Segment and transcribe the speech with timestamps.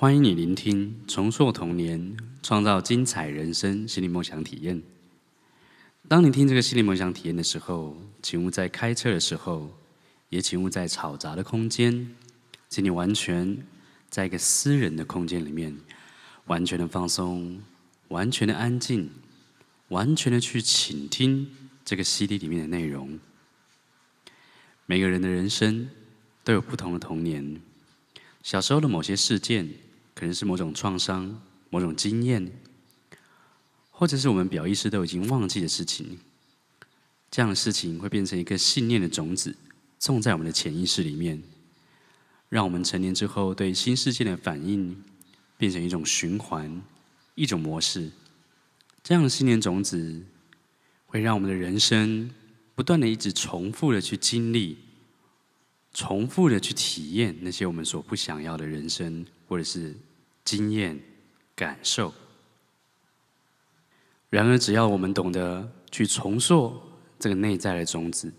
[0.00, 4.82] 欢迎你聆听《重塑童年，创造精彩人生》心理梦想体验。
[6.08, 9.76] 当你听这个心理梦想体验的时候，请勿在开车的时候，
[10.30, 12.16] 也请勿在嘈杂的空间，
[12.70, 13.58] 请你完全
[14.08, 15.76] 在一个私人的空间里面，
[16.46, 17.60] 完全的放松，
[18.08, 19.10] 完全的安静，
[19.88, 21.46] 完全的去倾听
[21.84, 23.18] 这个 CD 里面的内容。
[24.86, 25.90] 每个人的人生
[26.42, 27.60] 都有不同的童年，
[28.42, 29.68] 小时候的某些事件，
[30.20, 32.52] 可能是某种创伤、某种经验。
[33.90, 36.18] 或者是我们表意识都已经忘记的事情，
[37.30, 39.54] 这样的事情会变成一个信念的种子，
[39.98, 41.42] 种在我们的潜意识里面，
[42.48, 45.04] 让我们成年之后对新事件的反应
[45.58, 46.82] 变成一种循环、
[47.34, 48.10] 一种模式。
[49.02, 50.22] 这样的信念种子
[51.04, 52.30] 会让我们的人生
[52.74, 54.78] 不断的一直重复的去经历，
[55.92, 59.94] 重复的去体验那些我们所不想要的人生，或者是
[60.50, 61.00] 经验、
[61.54, 62.12] 感受。
[64.30, 66.76] 然而，只要我们懂得去重塑
[67.20, 68.32] 这个内在的种子，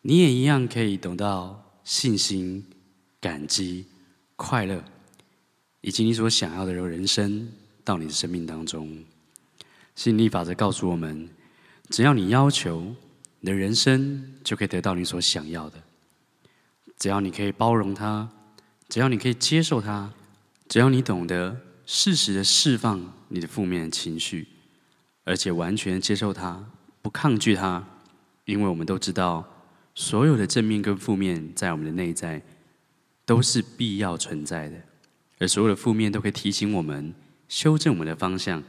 [0.00, 2.66] 你也一样可以得到信心、
[3.20, 3.86] 感激、
[4.34, 4.82] 快乐，
[5.80, 7.48] 以及你所想要的人生
[7.84, 9.04] 到你的生命当中。
[9.94, 11.28] 吸引力法则告诉我们：
[11.88, 12.96] 只要你要求，
[13.38, 15.78] 你的人生就可以得到你所想要的；
[16.98, 18.28] 只要你可以包容它，
[18.88, 20.12] 只要你可以接受它，
[20.72, 24.48] 只要你懂得适时的释放你的负面情绪。
[25.22, 26.64] 而且完全接受它，
[27.02, 27.86] 不抗拒它，
[28.46, 29.46] 因为我们都知道，
[29.94, 32.40] 所有的正面跟负面在我们的内在
[33.26, 34.82] 都是必要存在的，
[35.40, 37.14] 而所有的负面都可以提醒我们、
[37.48, 38.64] 修正我们的方向，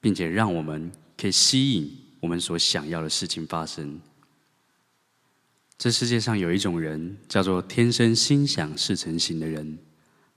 [0.00, 4.00] 并且让我们可以吸引我们所想要的事情发生。
[5.76, 9.76] 这世界上有一种人叫做天生心想事成型的人，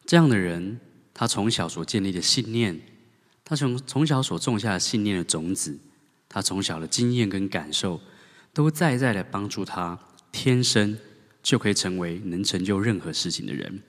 [0.06, 0.80] 这样的人，
[1.14, 2.80] 他从小所建立的信念。
[3.44, 5.80] 他从从小所种下的信念的种子，
[6.28, 8.00] 他从小的经验跟感受，
[8.54, 9.98] 都在在的帮助他，
[10.32, 10.96] 天生
[11.42, 13.82] 就可以成为能成就任何事情的人。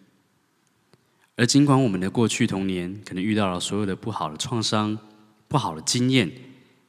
[1.37, 4.99] 而尽管我们的过去童年可能遇到了所有的不好的创伤、
[5.47, 6.33] 不好的经验，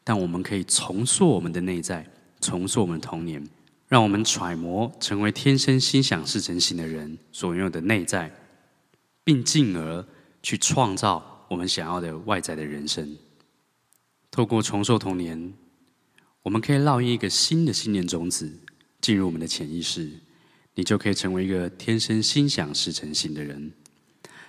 [0.06, 2.09] 但我们可以重塑我们的内在，
[2.40, 3.46] 重塑我们的童年，
[3.90, 8.34] 让我们揣摩成为天生心想事成型的人所拥有的内在，
[9.24, 10.06] 并进而
[10.42, 11.46] 去创造。
[11.50, 13.18] 我们想要的外在的人生，
[14.30, 15.54] 透过重塑童年，
[16.44, 18.59] 我们可以烙印一个新的信念种子
[19.02, 20.09] 进入我们的潜意识，
[20.76, 23.74] 你就可以成为一个天生心想事成型的人。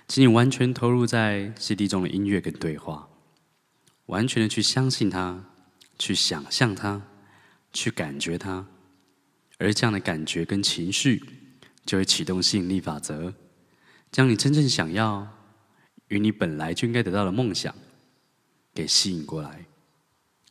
[0.07, 3.09] 请你完全投入在 CD 中的音乐跟对话，
[4.05, 5.43] 完全的去相信它，
[5.99, 7.01] 去想象它，
[7.73, 8.65] 去感觉它，
[9.57, 11.21] 而这样的感觉跟情绪
[11.85, 13.33] 就会启动吸引力法则，
[14.13, 15.27] 将你真正想要。
[16.09, 17.73] 与你本来就应该得到的梦想，
[18.71, 19.65] 给吸引过来。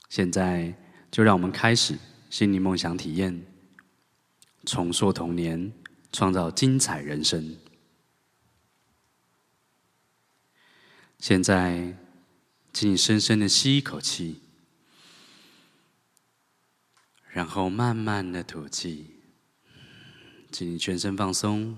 [0.09, 0.75] 现在
[1.09, 1.97] 就让我们开始
[2.29, 3.47] 心灵梦想体验，
[4.67, 5.73] 重塑童年，
[6.11, 7.57] 创造精彩人生。
[11.21, 11.97] 现在，
[12.73, 14.41] 请你深深的吸一口气，
[17.29, 19.15] 然后慢慢的吐气，
[20.51, 21.77] 请你全身放松。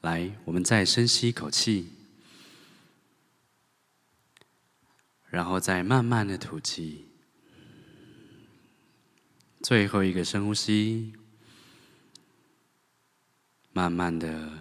[0.00, 1.90] 来，我们再深吸一口气，
[5.28, 7.06] 然后再慢慢的吐气。
[9.60, 11.12] 最后一个深呼吸，
[13.72, 14.52] 慢慢的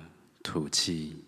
[0.41, 1.23] 吐气。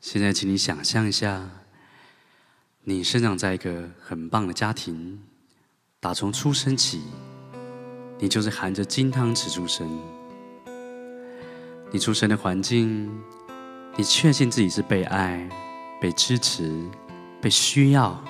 [0.00, 1.50] 现在，请你想象一下，
[2.84, 5.22] 你生长在一个很棒的家庭，
[6.00, 7.02] 打从出生起。
[8.22, 9.84] 你就是含着金汤匙出生，
[11.90, 13.10] 你出生的环境，
[13.96, 15.48] 你确信自己是被爱、
[16.00, 16.72] 被支持、
[17.40, 18.22] 被需要、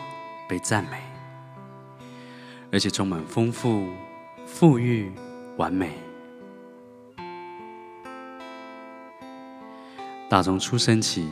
[0.48, 0.97] 被赞美，
[2.72, 3.86] 而且充满丰富、
[4.47, 5.12] 富裕、
[5.59, 5.91] 完美。
[10.30, 11.28] 打从出生起，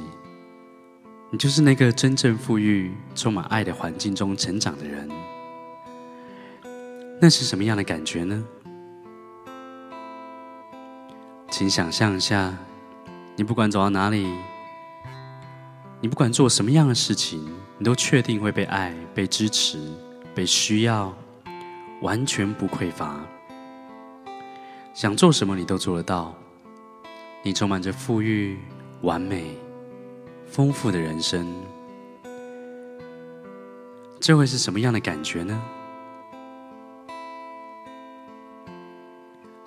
[1.31, 5.09] 你就是那个真正富裕、充满爱的环境中成长的人。
[7.23, 8.43] 那是什么样的感觉呢？
[11.51, 12.57] 请想象一下，
[13.37, 14.27] 你不管走到哪里，
[16.01, 17.47] 你不管做什么样的事情，
[17.77, 19.79] 你都确定会被爱、被支持、
[20.35, 21.15] 被需要，
[22.01, 23.21] 完全不匮乏。
[24.95, 26.35] 想做什么，你都做得到。
[27.43, 28.59] 你充满着富裕、
[29.03, 29.59] 完美、
[30.47, 31.47] 丰富的人生，
[34.19, 35.63] 这会是什么样的感觉呢？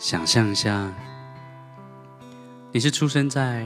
[0.04, 0.92] 想象一下，
[2.74, 3.66] 你是出生在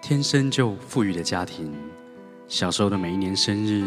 [0.00, 1.74] 天生就富裕的家庭，
[2.46, 3.84] 小时候的每一年生日，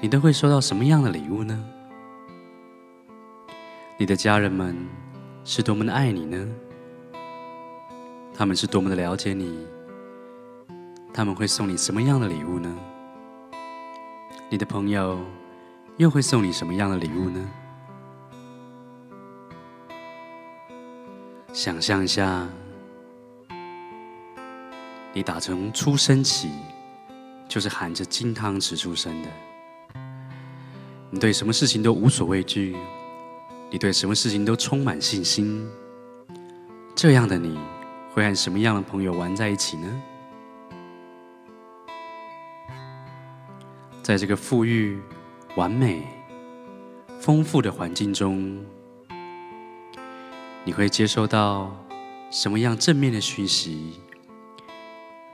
[0.00, 1.60] 你都会收到什么样的礼物呢？
[3.98, 4.76] 你的家人们
[5.42, 6.48] 是多么的爱你呢？
[8.32, 9.66] 他们是多么的了解你？
[11.12, 12.72] 他们会送你什么样的礼物呢？
[14.48, 15.18] 你的朋友
[15.96, 17.44] 又会送你什么样的礼物呢？
[21.54, 22.48] 想象一下，
[25.12, 26.50] 你打从出生起
[27.48, 29.28] 就是含着金汤匙出生的，
[31.10, 32.76] 你对什么事情都无所畏惧，
[33.70, 35.64] 你对什么事情都充满信心。
[36.92, 37.56] 这样的你
[38.12, 40.02] 会和什么样的朋友玩在一起呢？
[44.02, 45.00] 在这个富裕、
[45.54, 46.02] 完美、
[47.20, 48.60] 丰富的环境中。
[50.66, 51.70] 你会接收到
[52.30, 54.00] 什么样正面的讯息？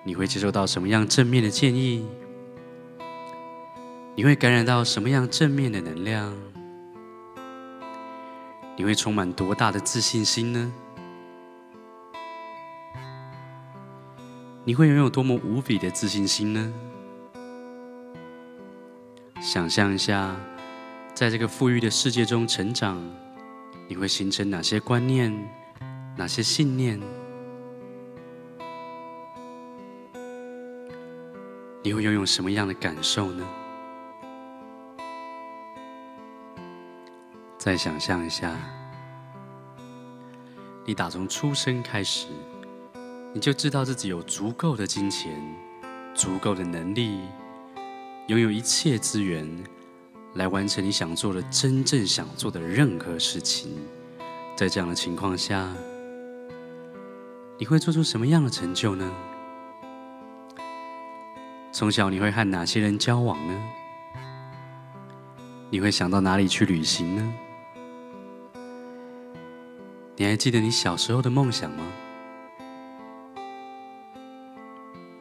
[0.03, 2.05] 你会接收到什么样正面的建议？
[4.17, 6.35] 你会感染到什么样正面的能量？
[8.77, 10.73] 你会充满多大的自信心呢？
[14.65, 16.73] 你会拥有多么无比的自信心呢？
[19.41, 20.35] 想象一下，
[21.15, 23.01] 在这个富裕的世界中成长。
[23.91, 25.37] 你会形成哪些观念？
[26.17, 27.01] 哪些信念？
[31.83, 33.45] 你会拥有什么样的感受呢？
[37.59, 38.57] 再想象一下，
[40.85, 42.29] 你打从出生开始，
[43.35, 45.33] 你就知道自己有足够的金钱、
[46.15, 47.19] 足够的能力，
[48.29, 49.45] 拥有一切资源。
[50.35, 53.73] 来完成你想做的、真正想做的任何事情。
[54.57, 55.69] 在这样的情况下，
[57.59, 59.11] 你会做出什么样的成就呢？
[61.73, 63.63] 从小你会和哪些人交往呢？
[65.71, 67.35] 你会想到哪里去旅行呢？
[70.17, 71.85] 你还记得你小时候的梦想吗？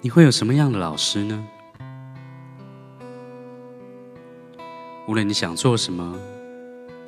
[0.01, 1.47] 你会有什么样的老师呢？
[5.09, 6.15] 无论你想做什么，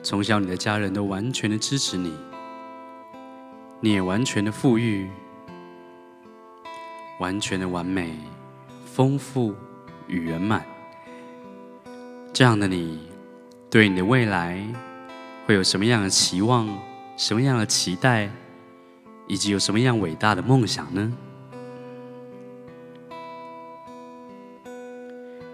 [0.02, 2.12] 从小你的家人都完全的支持你，
[3.80, 5.08] 你也完全的富裕，
[7.20, 8.18] 完全的完美、
[8.86, 9.54] 丰富
[10.08, 10.66] 与圆满。
[12.34, 13.08] 这样的你，
[13.70, 14.68] 对你的未来
[15.46, 16.68] 会有什么样的期望、
[17.16, 18.32] 什么样的期待，
[19.28, 21.14] 以及有什么样伟大的梦想呢？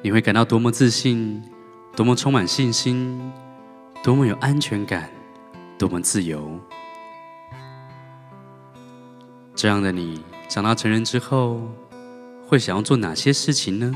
[0.02, 1.44] 你会感到多么自信？
[1.98, 3.20] 多么充满信心，
[4.04, 5.10] 多么有安全感，
[5.80, 6.48] 多么自由。
[9.56, 11.60] 这样的你，长大成人之后，
[12.48, 13.92] 会想要做哪些事情呢？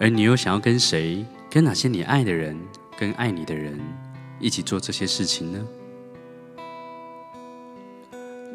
[0.00, 2.58] 而你又想要跟谁，跟哪些你爱的人，
[2.98, 3.78] 跟爱你的人，
[4.40, 5.64] 一起做这些事情呢？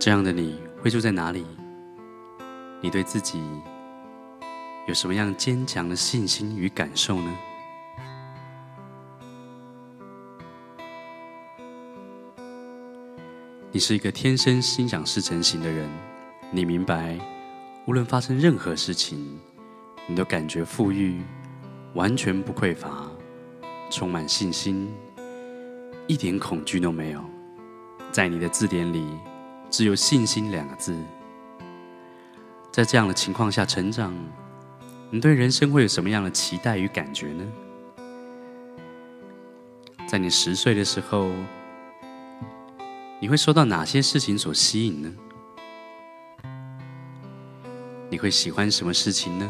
[0.02, 1.46] 这样的你会住在哪里？
[2.82, 3.42] 你对自己，
[4.86, 7.38] 有什么样坚强的信心与感受呢？
[13.72, 15.90] 你是一个天生心想事成型的人，
[16.52, 17.18] 你明白，
[17.88, 19.40] 无论发生任何事情，
[20.06, 21.22] 你都感觉富裕，
[21.94, 23.10] 完全不匮乏，
[23.90, 24.94] 充满信心，
[26.08, 27.24] 一点恐惧都没有。
[28.12, 29.08] 在你的字典里，
[29.70, 30.94] 只有信心两个字。
[32.70, 34.14] 在这样的情况下成长。
[35.14, 37.46] 你对人生会有什么样的期待与感觉呢？
[40.08, 41.30] 在你十岁的时候，
[43.20, 45.14] 你会受到哪些事情所吸引呢？
[48.10, 49.48] 你会喜欢什么事情呢？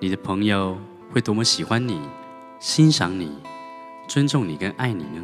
[0.00, 0.78] 你的朋友
[1.12, 2.00] 会多么喜欢你、
[2.58, 3.30] 欣赏你、
[4.08, 5.22] 尊重你跟爱你呢？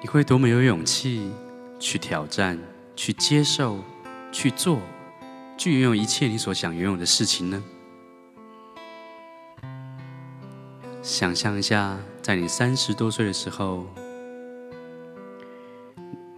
[0.00, 1.30] 你会多么有勇气？
[1.82, 2.56] 去挑战，
[2.94, 3.82] 去接受，
[4.30, 4.78] 去做，
[5.58, 7.60] 去拥有一切你所想拥有的事情呢？
[11.02, 13.84] 想象一下，在你三十多岁的时候，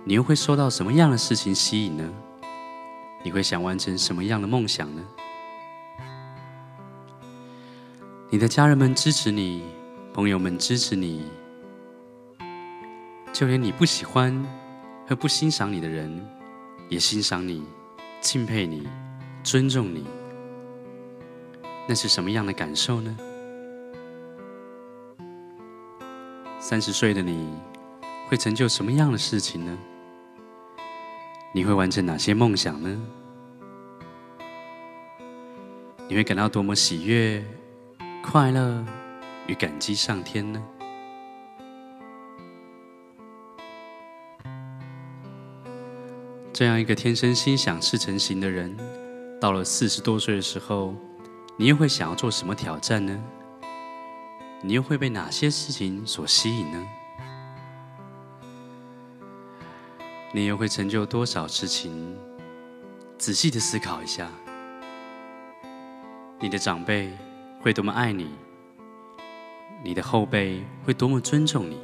[0.05, 2.11] 你又会受到什么样的事情吸引呢？
[3.23, 5.05] 你会想完成什么样的梦想呢？
[8.31, 9.63] 你的家人们支持你，
[10.15, 11.23] 朋友们支持你，
[13.31, 14.64] 就连你不喜欢。
[15.07, 16.27] 和不欣赏你的人
[16.89, 17.65] 也欣赏你
[18.21, 18.89] 敬佩你
[19.43, 20.07] 尊重你。
[21.87, 23.17] 那是什么样的感受呢？
[26.59, 27.47] 三十岁的你
[28.29, 29.79] 会成就什么样的事情呢？
[31.53, 33.03] 你会完成哪些梦想呢？
[36.09, 37.45] 你会感到多么喜悦
[38.23, 38.83] 快乐
[39.47, 40.63] 与感激上天呢？
[46.55, 48.77] 这样一个天生心想事成型的人，
[49.41, 50.95] 到了四十多岁的时候，
[51.57, 53.21] 你又会想要做什么挑战呢？
[54.63, 56.87] 你又会被哪些事情所吸引呢？
[60.33, 62.17] 你又会成就多少事情？
[63.19, 64.31] 仔细的思考一下，
[66.39, 67.11] 你的长辈
[67.63, 68.31] 会多么爱你，
[69.83, 71.81] 你的后辈会多么尊重你，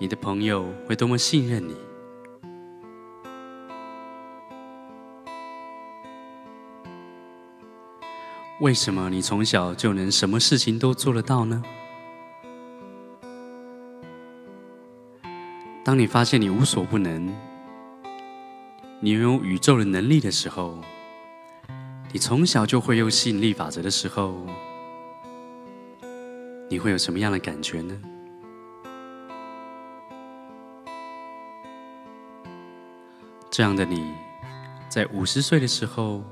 [0.00, 1.76] 你的朋友会多么信任你。
[8.60, 11.62] 为什么你从小就能什么事情都做得到呢？
[15.84, 17.32] 当你发现你无所不能，
[18.98, 20.76] 你拥有宇宙的能力的时候，
[22.12, 24.44] 你从小就会用吸引力法则的时候，
[26.68, 27.96] 你会有什么样的感觉呢？
[33.52, 34.12] 这样的你，
[34.88, 36.24] 在五十岁的时候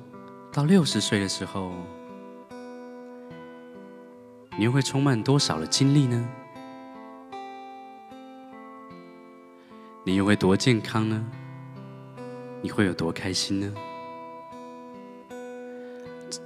[0.53, 1.73] 到六十岁的时候。
[4.59, 6.29] 你又会充满多少的精力呢？
[10.03, 11.23] 你又会多健康呢？
[12.63, 13.75] 你会有多开心呢？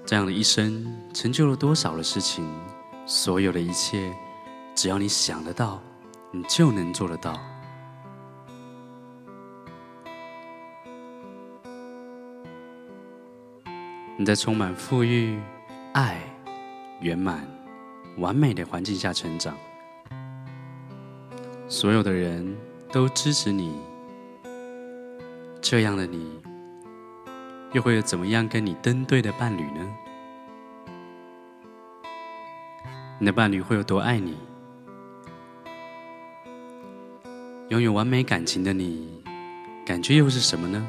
[0.04, 2.44] 这样的一生成就了多少的事情？
[3.06, 4.12] 所有的一切，
[4.74, 5.80] 只要你想得到，
[6.32, 7.38] 你就能做得到。
[14.16, 15.38] 你在充满富裕、
[15.92, 16.20] 爱、
[17.00, 17.59] 圆满。
[18.18, 19.56] 完美的环境下成长，
[21.68, 22.56] 所有的人
[22.92, 23.72] 都支持你，
[25.60, 26.40] 这样的你，
[27.72, 29.94] 又会有怎么样跟你登对的伴侣呢？
[33.18, 34.36] 你的伴侣会有多爱你？
[37.68, 39.22] 拥有完美感情的你，
[39.86, 40.86] 感觉又是什么呢？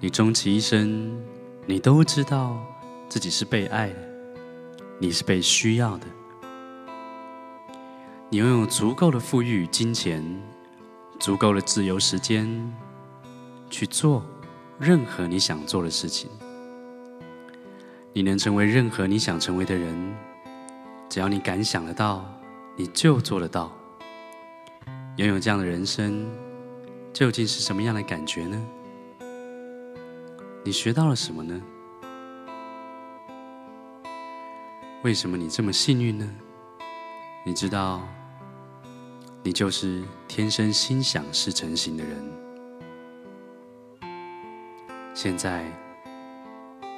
[0.00, 1.35] 你终其一生。
[1.68, 2.56] 你都知道
[3.08, 3.96] 自己是被爱的，
[5.00, 6.06] 你是被需要的，
[8.30, 10.24] 你拥有足够的富裕金钱，
[11.18, 12.72] 足够的自由时间，
[13.68, 14.24] 去做
[14.78, 16.30] 任何你想做的事情。
[18.12, 20.14] 你能成为任何你想成为的人，
[21.08, 22.24] 只要你敢想得到，
[22.76, 23.72] 你就做得到。
[25.16, 26.30] 拥有这样的人生，
[27.12, 28.64] 究竟是什么样的感觉呢？
[30.66, 31.62] 你学到了什么呢？
[35.04, 36.28] 为什么你这么幸运呢？
[37.44, 38.02] 你知道，
[39.44, 42.20] 你就是天生心想事成型的人。
[45.14, 45.64] 现在，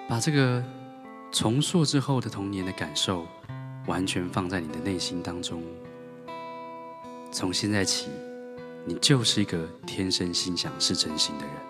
[0.09, 0.65] 把这个
[1.31, 3.27] 重塑之后的童年的感受，
[3.87, 5.63] 完全放在你的内心当中。
[7.31, 8.09] 从现在起，
[8.87, 11.68] 你就是一个天生心想事成型的人。